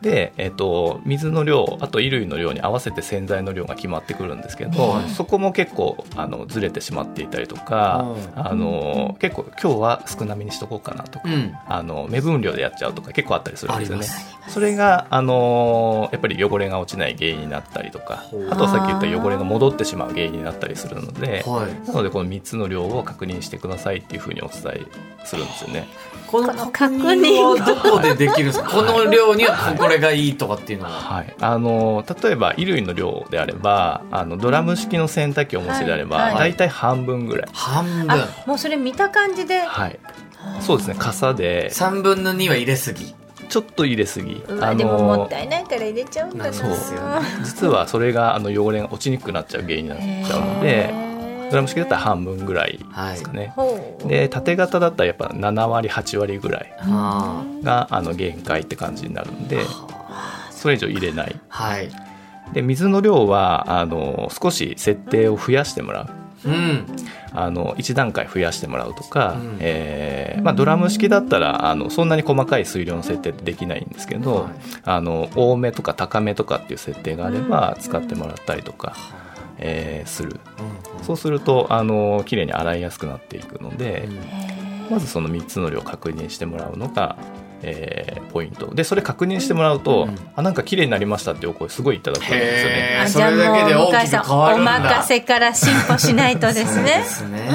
[0.00, 5.08] で、えっと水の量あと衣類の量に合わせて洗剤の量が決まってくるんですけど、はい。
[5.10, 8.40] そこも結構あのずれてしまっていたりとか、うん。
[8.40, 14.06] あの結構今日は少なめにしとこうかなとか、い、うん、あの目分量でやっちゃうとか結構あったりするんですよね。
[14.48, 21.86] それが、あのやっぱり汚れが落ちない原因になったりとかあとはさっき言った汚れが戻ってしまう原因になったりするのではい。
[21.88, 24.86] なのでこの3つの量を確認してくださいっていうふうにお伝え
[25.24, 25.88] するんですよね。
[26.26, 28.70] この確確認認はどこでできるんですか？
[28.70, 30.90] この量にはこれがいいとかっていうのは。
[30.90, 36.34] はい、あの例えば衣類の量であればあのドラム式の洗濯機をお持ちであれば、はい。
[36.36, 38.10] 大体半分ぐらい、半分。
[38.10, 39.60] あ、もうそれ見た感じで？
[39.60, 39.98] はい、
[40.60, 40.96] そうですね。
[40.98, 41.70] 傘で。
[41.72, 43.14] 3分の2は入れすぎ。
[43.48, 44.42] ちょっと入れすぎ。
[44.48, 46.52] うわでももったいないから入れちゃうんだな。
[46.52, 47.26] そうですよね。
[47.44, 50.92] 実はそれがあの汚れが落ちにくくなっちゃう原因になっちゃうので
[51.50, 54.08] ドラム式だったら半分ぐらいですかね、ほう。
[54.08, 59.60] で縦型だったらやっぱ7割8割ぐらいあがあの限界って感じになるんで
[60.50, 61.36] それ以上入れない。
[61.50, 61.90] あはい。
[62.52, 66.02] で水の量はあの少し設定を増やしてもら
[66.44, 66.48] う。
[66.48, 66.86] うん。
[67.32, 69.56] あの1段階増やしてもらうとか、うん。
[69.60, 74.52] えーまあ、ドラム式だったらあのそんなに細かい水量の設定ってできないんですけど、はい。
[74.84, 78.96] あの多めとか高めとかっていう設定があれば使ってもらったりとか、
[79.58, 80.40] えーする。
[81.02, 84.08] そうするとあの綺麗に洗いやすくなっていくので、
[84.90, 87.16] まずその3つの量を確認してもらうのが、
[87.62, 88.74] えーポイント。
[88.74, 93.04] でそれ確認してもらうと、うんあなんか綺麗になりましたっていうお声すごいいただくんですよね。
[93.08, 94.76] それだけで大きくもう向井さん変わるんだ。
[94.76, 96.84] お任せから進歩しないとですね。
[96.84, 97.04] で。
[97.04, 97.48] すね、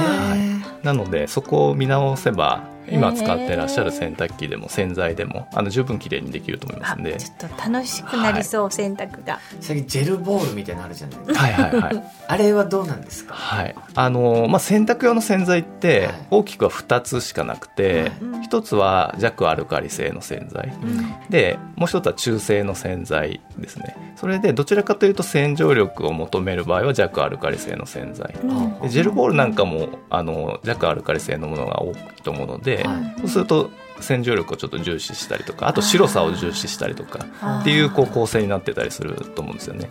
[0.83, 7.17] なのでそこを見直せば今使ってらっしゃる洗濯機でも洗剤でもあの十分綺麗にできると思いますあんで。
[7.17, 9.39] ちょっと楽しくなりそう、洗濯が。
[9.59, 11.39] 最近ジェルボールみたいなのあるじゃないですか。
[11.39, 13.33] はいはいはい、 あれはどうなんですか？
[13.33, 13.75] はい。
[13.95, 16.15] あのまあ、洗濯用の洗剤ってはい。
[16.31, 18.11] 大きくは2つしかなくて、はい。
[18.49, 20.73] 1つは弱アルカリ性の洗剤。
[20.81, 21.15] うん。
[21.29, 23.95] でもう1つは中性の洗剤ですね。
[24.15, 28.35] それでどちらかというと洗浄力を求める場合は弱アルカリ性の洗剤。
[28.81, 33.19] でジェルボールなんかもあの弱アルカリ性のものが多いと思うので、はい。
[33.21, 37.25] そうすると洗浄力をちょっと重視したりとかあと白さを重視したりとか
[37.61, 39.89] っていうこう構成になってたりすると思うんですよね。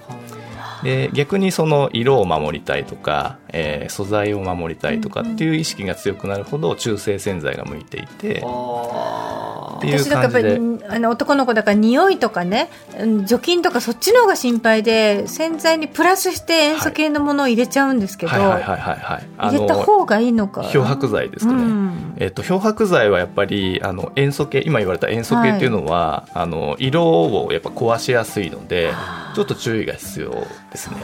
[0.82, 19.28] で逆にその色を守りたいとか、えー素材を守りたいとかっていう意識が強くなるほど中性洗剤が向いていてあっていう私だからやっぱ感じりあの男の子だから匂いとかねうん除菌とかそっちの方が心配で洗剤にプラスして塩素系のものを入れちゃうんですけど、はいはいはいはいはい。
[19.38, 22.14] あ入れた方がいいのか漂白剤ですかね、うん。
[22.18, 28.92] えっと漂白剤はやっぱりあの塩素系今言われた塩素系っていうのは、あの色をやっぱ壊しやすいので
[29.34, 30.96] ちょっと注意が必要ですね。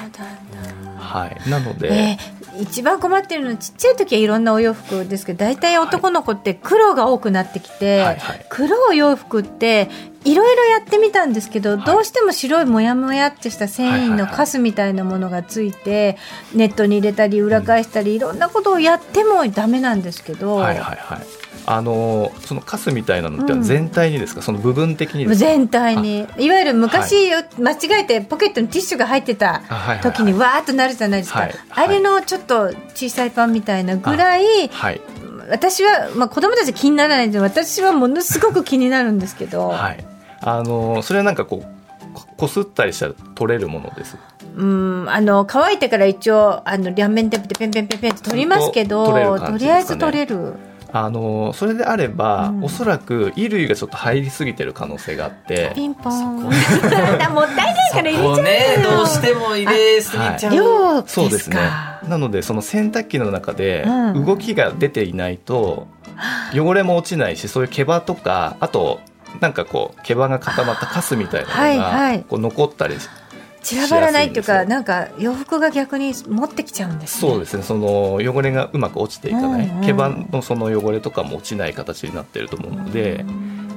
[0.99, 1.51] はい。
[1.51, 8.47] なので、えー一番困ってるのはちっちゃい時はいろんなお洋服ですけど大体男の子って黒が多くなってきて、はいはい。
[8.49, 9.89] 黒い洋服って
[10.25, 16.19] いろいろやってみたんですけど、はいどうしても白いもやもやってした繊維のカスみたいなものがついて、
[16.53, 26.21] ネットに入れたり裏返したり、いろんなことをやってもダメなんですけど、はいはいはいあのそのカスみたいなのっては全体にですか、その部分的に全体に。
[26.39, 29.63] いわゆる昔、間違えてポケットにティッシュが入ってた
[30.01, 31.55] 時にわーっとなるじゃないですか、はい。
[31.69, 31.87] はい。
[31.89, 35.01] あれのちょっと小さいパンみたいなぐらいはい。
[35.51, 40.05] 私は、まあ、子供たち気にならないんで私はものすごく気になるんですけど、はい。
[40.41, 44.17] あのそれはなんかこうここすったりしたら取れるものです？
[44.57, 50.55] うんあの乾いてから一応あの両面テープでペンペンペンペンって取りますけど取れる感とりあえず取れる。
[50.93, 52.65] あのそれであれば、うん。
[52.65, 55.73] おそらく衣類がちょっと入りすぎてる可能性があって。
[55.75, 56.45] ピンポン。
[56.45, 61.23] もったいないから入れちゃうこうねどうしても入れすぎちゃう、量ですか。
[61.23, 61.59] そうですね。
[62.09, 64.25] なのでその洗濯機の中でうん。
[64.25, 65.87] 動きが出ていないと
[66.55, 69.01] 汚れも落ちないしそういう毛羽とかあと
[69.41, 72.25] なんかこう毛羽が固まったカスみたいなのがはいはい。
[72.29, 72.97] こう残ったり
[73.67, 77.31] 散らばらないっていうかなんか洋服が逆に持ってきちゃうんですね。
[77.33, 77.65] そうですね。
[77.65, 79.85] その汚れがうまく落ちていかない、うんうん。
[79.85, 83.25] 毛羽のその汚れとかも落ちない形になってると思うので、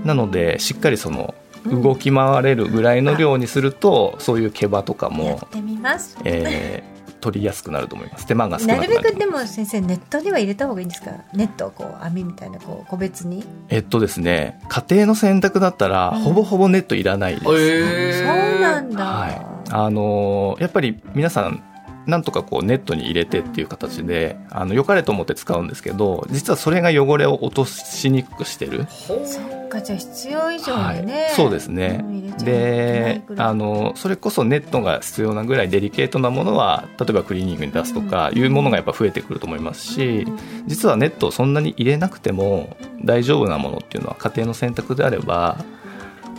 [0.06, 1.34] なのでしっかりその
[1.66, 6.20] 動き回れるぐらいの量にすると、そういう毛羽とかやもっ、てみます。
[6.24, 8.26] えー取りやすくなると思います。
[8.26, 8.96] 手間が少ななくなる。
[8.96, 11.12] るべくでも先生ネットには入れた方がいいんですか？
[11.34, 13.44] ネットをこう網みたいなこう個別に？
[13.70, 16.22] えっとですね家庭の洗濯だったら、うん。
[16.22, 21.64] ほぼほぼネットいらないです、えそうなんだ、はい、あのーやっぱり皆さん
[22.06, 28.88] なんとかこうネットに入れてっていう形であの良かれと思って使うんですけど実はそれが汚れを落としにくくしてる。
[28.90, 31.02] そっかじゃあ必要以上はい。
[31.02, 32.04] にね、そうですね。
[32.44, 40.26] であのそれこそネットが必要なぐらいデリケートなものは例えばクリーニングに出すとかいうものがやっぱ増えてくると思いますし
[40.66, 45.58] 実はネットをそんなに入れなくても大丈夫なものっていうのは家庭の選択であれば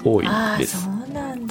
[0.04, 0.88] 多いです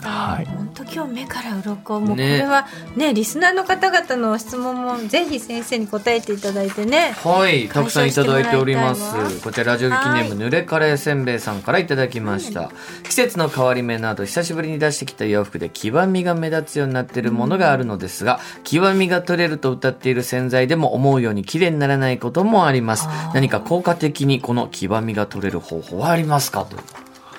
[0.01, 0.45] はい。
[0.45, 1.99] 本当今日目から鱗。
[1.99, 7.15] もうこねれはねリスナーの方々の質問もぜひ先生に答えていただいてね。
[7.23, 9.41] はい、たくさんいただいております。
[9.41, 12.71] こちらラジオ劇ネーム濡れカレーせんべいさんからいただきました。
[13.03, 23.07] 季節の変わり目など久しぶりに出してきた洋服で黄ばみが目立つようになっているものがあるのですが、黄ばみが取れると歌っている洗剤でも思うように綺麗にならないこともあります。
[23.33, 26.77] 何か効果的にこの黄ばみが取れる方法はありますかと。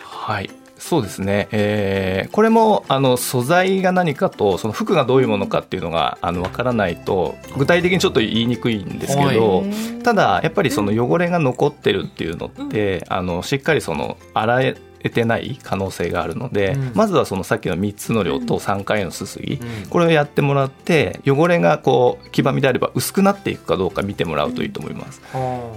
[0.03, 10.03] はいそうですね、えーこれもあの素材が何かとその服がどういうものかっていうのがあの分からないと具体的にちょっと言いにくいんですけど、はい。
[10.03, 14.77] ただやっぱりその汚れが残ってるっていうのって、あのしっかりその洗え
[15.09, 16.93] てない可能性があるので、うん。
[16.95, 19.89] まずはそのさっきの3つの量と3回のすすぎ、うん。
[19.89, 25.23] これをやってもらって汚れがこう黄ばみであれば薄くなっていくかどうか見てもらうといいと思います。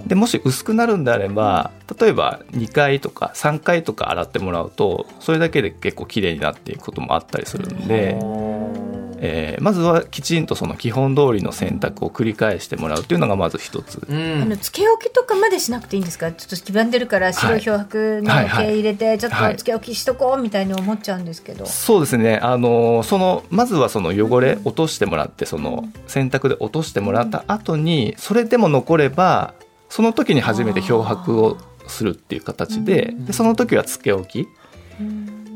[0.06, 8.18] でもし薄くなるんであれば例えば2回とか3回とか洗ってもらうとそれだけで結構綺麗になっていくこともあったりするんで、
[9.26, 13.98] えーまずはきちんとその基本通りの選択を繰り返してもらうというのがまず一つ。
[14.06, 14.42] うん。
[14.42, 16.30] あのつけ置きとかまでしなくていいんですか？
[16.32, 18.66] ちょっと黄ばんでるから白い漂白のはいはい。
[18.66, 19.52] 毛入れてちょっはい。
[19.52, 29.54] とつけ置きしとこうみたいに思っちゃうんですけど、そうですねあのそのまずはその汚れ落としてもらってその洗濯で落としてもらった後にそれでも残れば
[29.88, 31.56] その時に初めて漂白を
[31.86, 34.48] するっていう形ででその時はつけ置き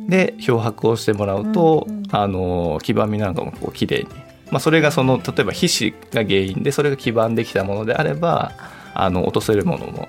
[0.09, 4.09] で漂白をしてもらうと、うんうんあの黄ばみなんかもこう綺麗に、
[4.51, 8.53] まあ、それがその例えば皮脂が原因でそれが黄ばんできたものであれば
[8.94, 10.09] あの落とせるものも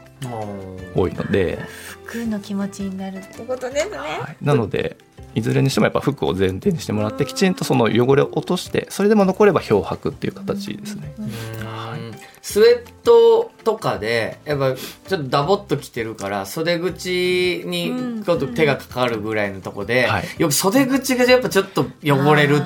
[0.95, 1.59] 多いので、
[2.05, 4.37] 服の気持ちになるってことですね、はい。
[4.41, 4.95] なので
[5.35, 11.13] いずれにしてもやっぱ服を前提にしてもらってきちんとその汚れを落としてそれでも残れば漂白っていう形ですね。
[12.49, 18.23] スウェットとかでやっぱちょっとダボっと着てるから袖口にうん。
[18.23, 20.23] ちょっと手がかかるぐらいのとこで、はい。
[20.39, 22.57] よく袖口がやっぱちょっと汚れる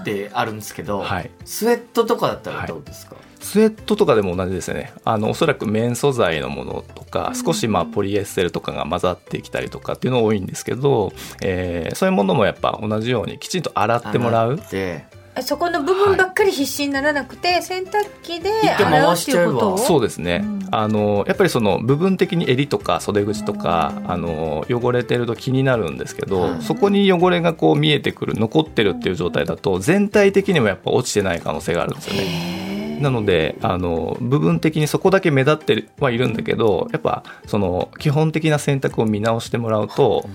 [0.00, 1.30] ってあるんですけど、はい。
[1.44, 4.92] スウェットとかだったらどうですか、スウェットとかでも同じですね。
[5.04, 14.54] あのおそらく綿素材のものとか少しまあポリエステルとかが混ざってきたりとかっていうの多いんですけど、えーそういうものもやっぱ同じようにきちんと洗ってもらう。
[14.54, 14.76] 洗って。
[14.76, 19.74] えそこの部分ばっかり必死にならなくて、洗濯機で洗うっていうこと？
[19.74, 20.68] をそうですね、うん。
[20.70, 26.62] あのやっぱりその部分的に襟とか袖口とかあの汚れてると気になるんですけど、はい。
[26.62, 32.98] そこに汚れがこう見えてくる残ってるっていう状態だと全体的にもやっぱ落ちてない可能性があるんですよね。
[33.00, 40.28] なのであの部分的にそこだけ目立ってはいるんだけどやっぱその基本的な選択を見直してもらうと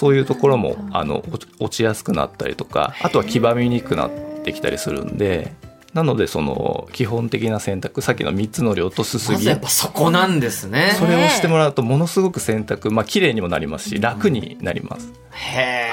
[0.00, 1.22] そういうところもあの
[1.58, 4.10] 落ちやすくなったりとかあとは黄ばみにくくなっ
[4.42, 5.52] てきたりするんで
[5.92, 9.34] なのでその基本的な選択さっきの3つの量とすすぎ。
[9.34, 10.94] まずやっぱそこなんですね。
[10.96, 15.12] それをしてもらうとものすごく選択まあ綺麗にもなりますし楽になります。
[15.32, 15.90] へ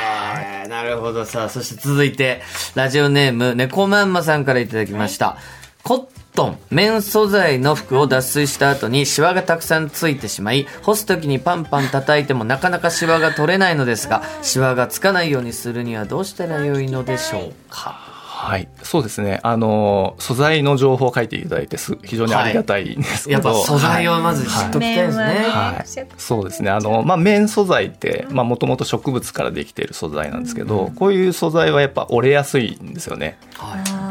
[0.65, 1.45] え、なるほどさ。
[1.45, 2.41] あそして続いて
[2.75, 5.37] ラジオネーム猫まんまさんからいただきました、
[5.83, 6.05] コッ
[6.37, 18.05] トン綿素材の服を脱水した後にシワがたくさんついてしまい干す時にパンパン叩いてもなかなかシワが取れないのですがシワがつかないようにするにはどうしたらよいのでしょうか？
[18.37, 19.39] はい、そうですね。
[19.41, 25.33] あの素材の情報を書いていただいてす非常にありがたいんですけど、やっぱ素材をまず知っときたいですね、はい。
[25.39, 25.85] はい、
[26.19, 26.69] そうですね。
[26.69, 33.39] あの、まあ、綿素材ってもともと植物からできている素材なんですけど、こういう素材はやっぱ折れやすいんですよね。
[33.57, 34.06] あー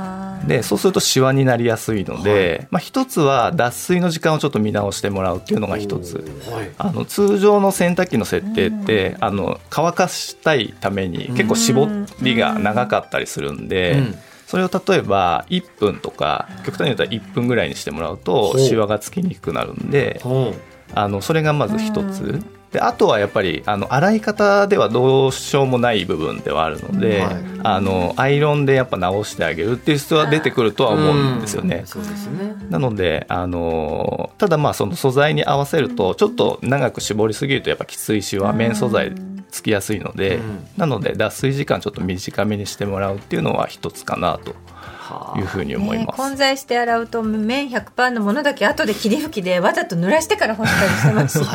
[0.47, 6.17] でそうするとシワになりやすいので、まあ、一つは脱水の時間をちょっと見直してもらうっていうのが一つ。
[6.51, 6.71] はい。
[6.79, 11.89] あの通常の洗濯機の設定って、あの乾かしたいために結構絞
[12.23, 14.15] りが長かったりするんで、うん。
[14.47, 20.21] それを例えば1分とか極端に言ったら1分ぐらいにしてもらうとシワがつきにくくなるんで
[20.95, 22.41] あのそれがまず一つ
[22.73, 31.83] であとはやっぱりあの洗い方ではどうしようもない部分ではあるので、はいあのアイロンでやっぱ直してあげるっていう必要は出てくるとは思うんですよね。
[31.85, 32.55] そうですね。
[32.71, 39.13] なので、あのただまあその素材に合わせるとちょっと長く絞りすぎるとやっぱきついしは綿素材
[39.51, 44.55] つきやすいので、うんなので脱水時間ちょっと短めにしてもらうっていうのは一つかなと
[45.37, 46.17] いうふうに思いねます。
[46.17, 51.47] 混在して洗うと綿100%のものだけ後で霧吹きでわざと濡らしてから干したりしてますし。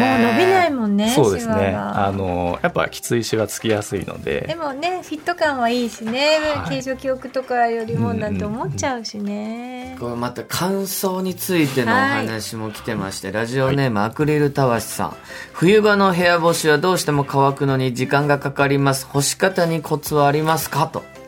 [0.00, 1.74] もう伸びないもんねそうですね。
[1.76, 6.70] あのやっぱきついしはつきやすいので、でもねフィット感はいいしね、はい。
[6.70, 15.16] 形状記憶とかよりもなんて思っちゃうしね、これまた乾燥についてのお話も来てまして、ラジオネームアクリルたわしさん、
[15.52, 19.06] 冬場の部屋干しはどうしても乾くのに時間がかかります。
[19.06, 20.86] 干し方にコツはありますか？
[20.86, 21.19] と、はい。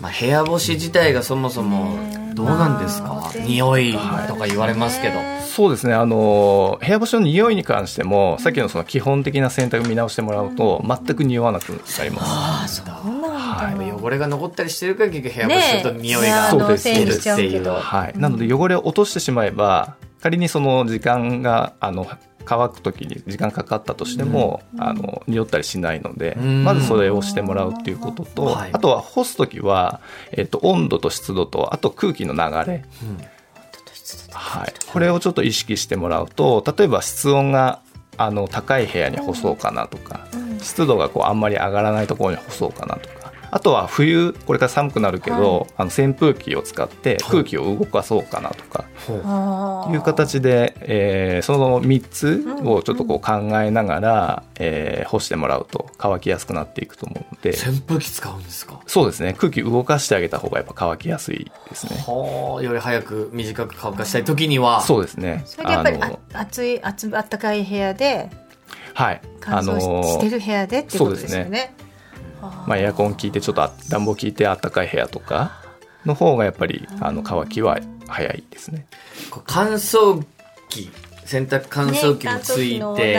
[0.00, 1.96] まあ、部屋干し自体がそもそも
[2.34, 3.92] どうなんですか、まあ匂い
[4.28, 5.14] とか言われますけど、
[5.46, 5.94] そうですね。
[5.94, 12.24] あの部屋干しの匂いに関してもさっきのその基本的な洗濯見直してもらうと全く匂わなくなります。
[12.26, 13.92] ああそうなんだ、はい。
[13.92, 16.82] 汚れが残ったりしてるから結局部屋干しすると匂いがそうです。
[16.84, 22.06] せーのしちゃうはい、なので汚れを落としてしまえば仮にその時間があの
[22.46, 26.64] 乾く時に時間かかったとしても、あの匂ったりしないので、うん。
[26.64, 28.70] まずそれをしてもらうっていうことと、はい。
[28.72, 30.00] あとは干す時は、
[30.32, 32.84] えっと、温度と湿度とあと空気の流れ、
[34.30, 37.80] はい、これをちょっと意識してもらうと例えば室温が
[38.18, 40.26] あの高い部屋に干そうかなとか、
[40.62, 43.15] 湿度がこうあんまり上がらないところに干そうかなとか
[43.56, 57.50] あとは冬これから寒くなるけど、あの扇風機を使って空気を動かそうかなとかあーいう形で、えーその3つをちょっとこう考えながら、えー干してもらうと乾きやすくなっていくと思うので。
[57.56, 58.78] 扇風機使うんですか？
[58.86, 59.34] そうですね。
[59.38, 61.96] 空気動かしてあげた方がやっぱ乾きやすいですね。
[62.06, 64.82] はあより早く短く乾かしたい時には。
[64.82, 65.44] そうですね。
[65.46, 68.28] それでやっぱりあ暑い暑あったかい部屋で
[68.92, 69.22] はい。
[69.40, 71.74] 乾燥し,、あのしてる部屋でっていうことですよね。
[72.66, 75.62] まあ、エアコン効いてちょっとあ暖房効いてあったかい部屋とか
[76.04, 78.86] の方がやっぱりあの乾きは早いですね。
[79.46, 80.24] 乾燥
[80.68, 80.90] 機
[81.24, 83.14] 洗濯乾燥機もついて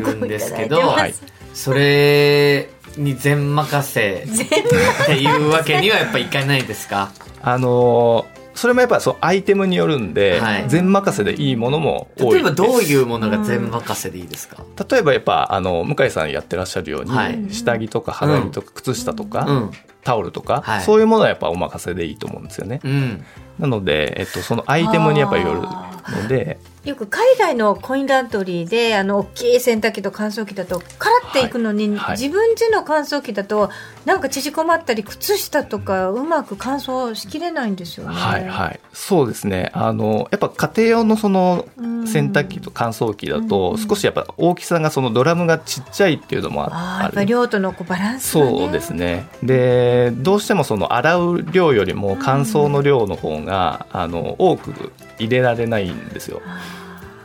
[0.00, 1.12] るんですけど、いただい。
[1.12, 1.34] てますはい。
[1.54, 7.12] それに全任せっていうわけにはやっぱいかないですか？
[7.42, 10.64] あのそれもやっぱそうアイテムによるんで、はい。
[10.68, 17.46] 全任せでいいものも多い例えばどうういうものが全任せでいいですか、例えばやっぱあの向井さんやってらっしゃるように、はい。
[17.50, 19.70] 下着とか肌着とか靴下とか、うん。
[20.04, 20.82] タオルとか、はい。
[20.82, 22.80] そういうものはやっぱお任せでいいと思うんですよね。
[22.84, 23.24] うん。
[23.58, 31.96] なので、えっと、そのアイテムにやっぱりよるのでよく海外のコインランドリーであの大きい洗濯機と乾燥機だとカラっていくのに、はい。
[31.96, 32.18] はい。
[32.18, 33.70] 自分家の乾燥機だと
[34.04, 38.14] なんか縮こまったり靴下とかうまく乾燥しきれないんですよね。
[38.14, 39.70] はいはい、そうですね。
[39.72, 41.94] あのやっぱ家庭用のそのうん。
[42.06, 49.26] 洗濯機と乾燥機だと少しやっぱ大きさがそのドラムがちっちゃいっていうのもあああ量とのこうバランスが、ね、そうですね。
[49.42, 56.42] でどうしてもその洗う量よりも乾燥の量の方があの多く入れられないんですよ。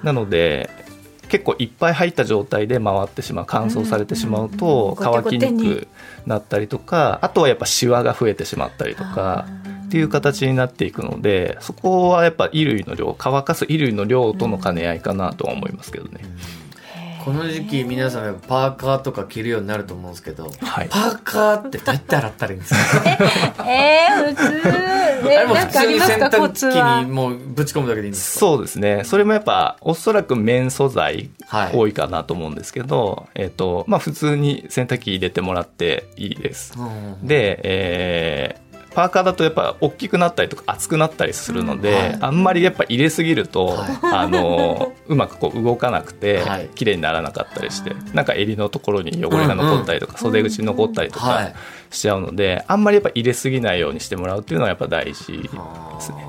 [0.03, 0.69] なので
[1.29, 5.87] 結構いっぱい入った状態で回ってしまう乾燥されてしまうとうんうんうん乾きにくく
[6.25, 9.47] なったりとかあとはやっぱシワが増えてしまったりとか
[9.87, 16.19] っていう形になっていくのでそこはやっぱ衣類の量乾かす衣類の量との兼ね合いかなとは思いますけどね。
[17.23, 20.89] この時期皆さんやっぱパーカーとか着るようになると思うんですけど、はい。
[20.89, 23.69] パーカーってどうやって洗ったらいいんですか？
[23.69, 24.69] えー、普通。
[24.69, 28.39] あえれも普なんかあります通に洗濯機にもうぶち込むだけでいいんですか？
[28.39, 29.03] そうですね。
[29.03, 31.75] それもやっぱおそらく綿素材はい。
[31.75, 36.73] 多いかなと思うんですけど、えっとまあ、普通に洗濯機入れてもらっていいです。
[36.77, 37.27] うん。
[37.27, 42.17] で、えーパーカーだとやっぱ大きくなったりとか厚くなったりするので、はい。
[42.21, 43.97] あんまりやっぱ入れすぎると、はい。
[44.01, 46.69] あのうまくこう動かなくて、はい。
[46.75, 51.55] 綺麗にならなかったりしてなんか襟のところに汚れが残ったりとか、袖口に残ったりとかはい。
[51.91, 55.49] しちゃうので、あんまりやっぱ入れすぎないようにしてもらうっていうのはやっぱ大事で
[55.99, 56.25] すね。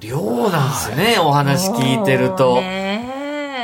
[0.00, 2.62] 量なんですね、お話聞いてると。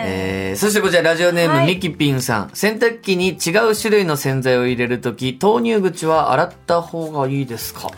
[0.04, 0.10] ね
[0.50, 1.66] えーそしてこちらラジオネーム、はい。
[1.66, 2.50] ミキピンさん。
[2.54, 7.90] 洗濯機に違う種類の洗剤を入れるとき、投入口は洗った方がいいですか？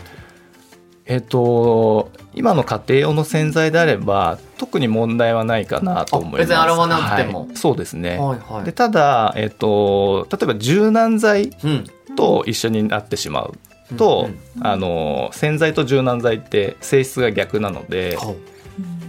[1.05, 6.41] えっと、今の家庭用の洗剤であれば特に問題はないかなと思います。
[6.41, 7.47] あ別に洗わなくても。
[7.47, 7.57] はい。
[7.57, 8.65] そうですね、はいはい。
[8.65, 11.85] でただ、えっと、例えば柔軟剤うん。
[12.17, 13.59] と一緒になってしまう
[13.99, 14.31] と、
[14.63, 18.37] あの洗剤と柔軟剤って性質が逆なので、ほう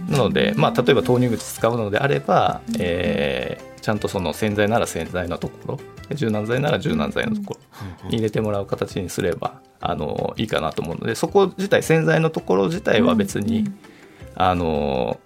[0.08, 7.56] なので、まあ、例えば投入口使うのであれば、えーちゃんとその洗剤なら洗剤のところで柔軟剤なら柔軟剤のとこ
[8.04, 13.64] ろに入れてもらう形にすればあのいいかなと思うのでそこ自体洗剤のところ自体は別に、
[14.34, 15.18] あの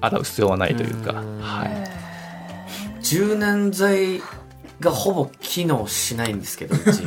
[0.00, 1.40] 洗う必要はないというか、うん。
[1.40, 4.20] はい、柔軟剤
[4.80, 7.02] がほぼ機能しないんですけどうち。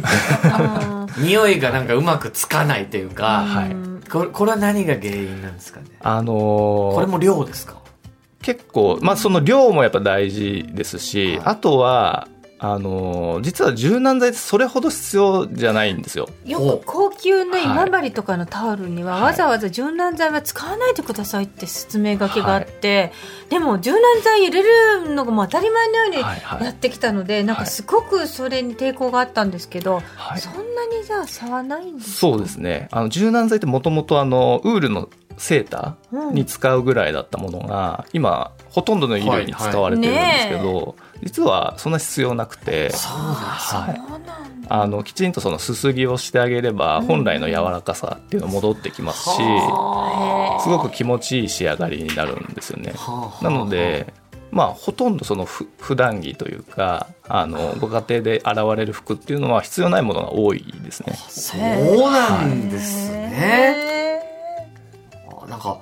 [1.20, 3.76] 匂いがなんかうまくつかないというか、はい。
[4.09, 5.88] これこれは何が原因なんですかね？
[6.01, 7.76] あのーこれも量ですか？
[8.41, 11.45] 結構、まあ、その量もやっぱ大事ですし、はい。
[11.45, 12.28] あとは
[12.60, 16.28] あのー実は柔軟剤ってそれほど必要じゃないんですよ。
[16.45, 18.10] よく高級な今はい。
[18.10, 19.22] 治とかのタオルにははい。
[19.24, 23.12] わざわざ柔軟剤は使わないでくださいって説明書きがあって、
[23.49, 24.64] でも柔軟剤入れ
[25.03, 26.64] るのがもう当たり前のようにはいはい。
[26.66, 30.41] やってきたので、なんかすごくそれに抵抗があったんですけど、はい。
[30.41, 32.18] そんなにじゃあ差はないんですか？
[32.18, 32.88] そうですね。
[32.91, 42.92] あの柔軟剤ってもともとあのウールのセーターに使うぐらいだったものが、今ほとんどの衣類に使われてるんですけど、実はそんな必要なくて、
[44.70, 52.94] あのきちんとそのすすぎをしてあげれば本来の柔らかさっていうのが戻ってきますし、はすごく気持ちいい仕上がりになるんですよね。
[52.96, 54.14] はあなので、
[54.52, 61.14] まあ、ほとんどそのふ普段着というかあのご家庭で現れる服っていうのは必要ないものが多いですね。
[61.30, 64.07] そうなんですね。
[65.48, 65.80] あなんか、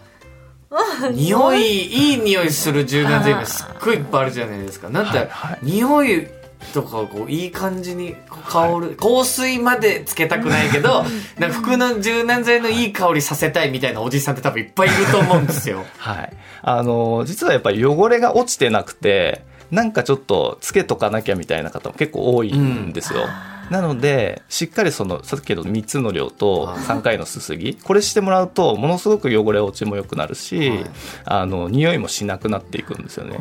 [1.12, 4.90] 匂い、いい匂いする柔軟剤がすっごいいっぱいあるじゃないですか。
[4.90, 6.28] なんて、はいはい匂い
[6.74, 8.16] とかこういい感じに
[8.48, 11.06] 香る、香水までつけたくないけど、
[11.40, 15.86] なんか服の柔軟剤のいい香りさせたいみたいなおじさんって多分いっぱいいると思うんですよ。
[15.98, 23.26] はい、あの実はやっぱり汚れが落ちてなくてなんかちょっとつけとかなきゃみたいな方も結構多いんですよ。
[23.70, 30.86] なのでしっかりそのさっきの3つの量と3回のすすぎこれしてもらうとものすごく汚れ落ちも良くなるし、はい。
[31.26, 33.40] あの匂いもしなくなっていくんですよね。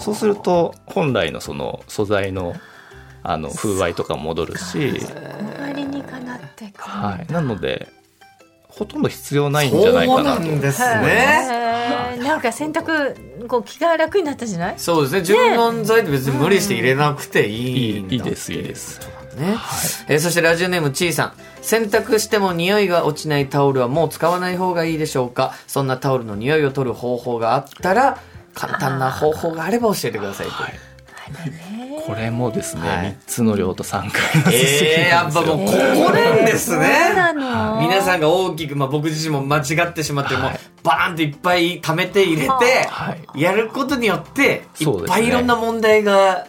[0.00, 2.54] そうすると本来のその素材の
[3.22, 6.82] あの風合いとかも戻るし、周りにかなってくるんだ。
[6.82, 7.88] はい、なので
[8.78, 10.42] ほとんど必要ないんじゃないかなと。
[10.42, 12.18] そうなんですね。
[12.22, 14.74] なんか洗濯こう気が楽になったじゃない？
[14.78, 15.22] そうですね。
[15.22, 18.14] 柔軟剤って別に無理して入れなくていいんだ。
[18.14, 19.00] いいいいですいいです。
[19.36, 19.56] ね、
[20.08, 21.32] えーそしてラジオネームちーさん。
[21.62, 25.54] 洗濯しても匂いが落ちないタオルはもう使わない方がいいでしょうか？
[25.66, 28.18] そんなタオルの匂いを取る方法があったら
[28.54, 30.74] 簡単な方法があれば教えてくださいとはい
[32.06, 33.06] これもですね、はい。
[33.06, 36.88] 3つの量と3回のえー、やっぱもうここなんですね。
[37.80, 43.40] 皆さんが大きく、まあ、僕自身も間違ってしまって、もうはいバーンといっぱい溜めて入れて、はい。
[43.40, 46.46] やることによっていっぱいいろんな問題が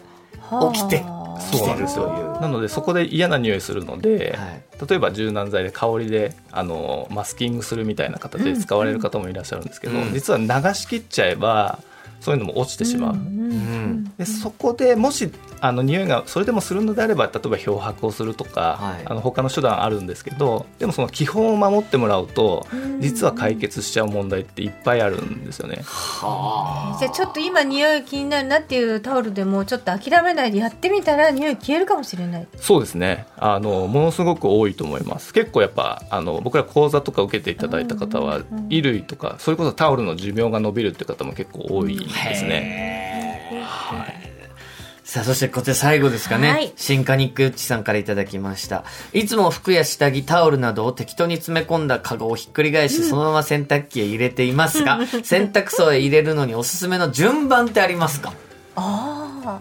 [0.72, 2.04] 起きてはあそうなんですよ。
[2.04, 2.40] 来てるという。
[2.40, 4.88] なのでそこで嫌な匂いするので、はい。
[4.88, 10.12] 例えば柔軟剤で香りであのマスキングするみたいな形で使われる方もいらっしゃるんですけど、うん。
[10.12, 11.80] 実は流し切っちゃえば
[12.20, 19.02] そういうのも落ちてしまう、うんでそこでもしあの匂いがそれでもするのであれば例えば漂白をするとか、はい。
[19.04, 22.66] あの他の手段あるんですけどでもその基本を守ってもらうと
[23.00, 25.78] 実は解決しちゃう問題っていっぱいあるんですよね。
[25.82, 32.48] はじゃあちょっと今匂い気になるなっていうタオルでもちょっと諦めないでやってみたら匂い消えるかもしれない。
[32.56, 33.26] そうですね。
[33.36, 35.32] あのものすごく多いと思います。
[35.32, 42.88] 結構やっぱあの僕ら講座とか受けていただいた方は衣類とかそれこそタオルの寿命が伸びるっていう方も結構多いですね。
[45.04, 46.50] さあ、そしてこちら最後ですかね。
[46.50, 48.84] はい新カニックユッチさんからいただきました。
[49.14, 58.34] いつも服や下着、タオルなどを適当に詰め込んだカゴをひっくり返し、そのまま洗濯機へ入れていますが、 洗濯槽へ入れるのにおすすめの順番ってありますか？
[58.76, 59.58] あ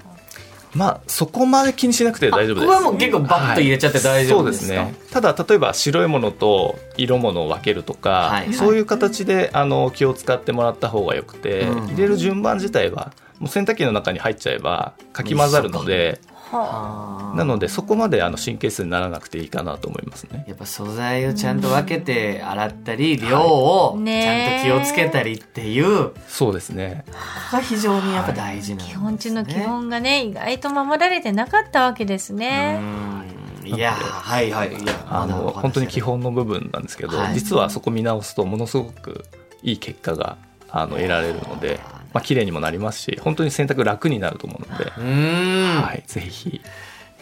[0.77, 2.67] まあそこまで気にしなくて大丈夫です。
[2.67, 5.11] ここはもう結構バッと入れちゃって大丈夫ですか、はいそうですね。
[5.11, 8.53] ただ例えば白いものと色物を分けるとか、はい。
[8.53, 11.87] そういう形であの気を使ってもらった方がよくて、うん。
[11.87, 20.45] 入れる順番自体はもう洗濯機の中に入っちゃえばかき混ざるので、あはあーなのでそこまであの神経質にならなくていいかなと思いますね。
[20.47, 27.03] やっぱ素材をちゃんと分けて洗ったり、量をちゃんねと気をつけたりっていう、こそうですね。
[27.51, 28.93] こが非常にやっぱ大事なんです、ね。
[28.93, 32.79] 基本中の基本がね意外と守られてなかったわけですね。
[32.81, 33.67] うん。
[33.67, 34.85] いやはいはいい。
[34.85, 37.33] やあの本当に基本の部分なんですけど、はい。
[37.33, 39.25] 実はそこ見直すとものすごく
[39.61, 40.37] いい結果が
[40.69, 41.79] あの得られるので、
[42.13, 46.61] まあ綺麗にもなりますし、本当に洗濯楽になると思うので、うーん、はい、ぜひ。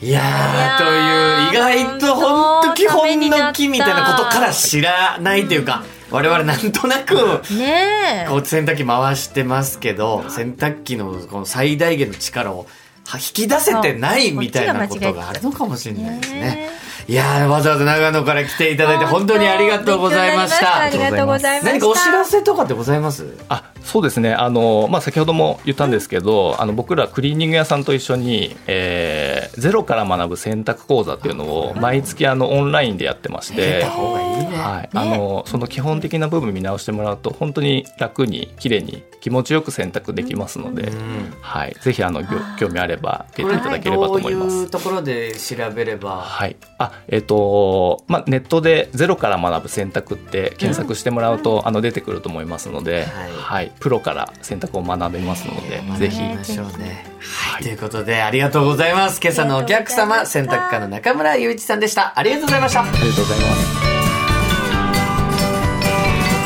[0.02, 7.16] いやー、という、意外と本当基本の木みたいなことから知らないというか、我々なんとなく、
[7.54, 8.28] ねえ。
[8.28, 12.68] こう洗濯機回してますけど、洗濯機のこの最大限の力を
[13.08, 16.70] は引き出せてないみたいなことがあるのかもしれないですね。
[17.08, 20.80] いやー、わざわざ長野から来ていただいて本当にありがとうございました。
[20.82, 21.72] ありがとうございました。
[21.72, 23.38] 何かお知らせとかってございます？
[23.48, 24.34] あそうですね。
[24.34, 33.84] あの、まあ、先ほども言ったんですけど、あの僕らクリーニング屋さんと一緒に、えーゼロから学ぶ選択講座っていうのを毎月あのオンラインでやってまして。
[33.86, 41.34] はい、あのその基本的な部分見直してもらうと本当に楽に綺麗に気持ちよく選択できますので、うん。
[41.42, 42.22] はい、ぜひあの
[42.58, 44.50] 興味あれば受けていただければと思います。
[44.50, 44.70] どういう。
[44.70, 46.18] ところで調べれば。
[46.18, 53.32] はい、あえっ、とまあネットでゼロから学ぶ選択って検索してもらうと、あの出てくると思いますので、はい。
[53.32, 57.06] はい、プロから選択を学べますので、ぜひ学びましょうね。
[57.20, 57.64] はい。
[57.64, 59.20] ということで、ありがとうございます。
[59.22, 62.18] 今朝のお客様、選択家の中村雄一さんでした。
[62.18, 62.82] ありがとうございました。
[62.82, 63.96] ありがとうございます。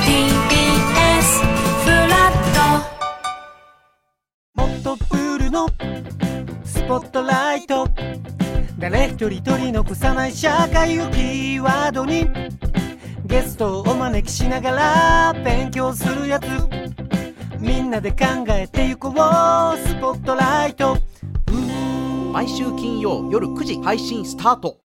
[0.05, 1.45] TBS
[1.83, 2.33] フラッ
[4.55, 5.67] トもっとプールの
[6.65, 7.87] スポットライト
[8.77, 12.27] 誰一人取り残さない社会をキーワードに
[13.25, 16.45] ゲストをお招きしながら勉強するやつ
[17.59, 19.13] みんなで考えてゆこう。
[19.13, 20.97] スポットライト。
[22.31, 24.79] 毎週金曜夜9時配信スタート。